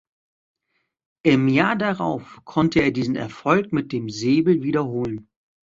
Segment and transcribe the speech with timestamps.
[1.21, 5.29] Im Jahr darauf konnte er diesen Erfolg mit dem Säbel wiederholen.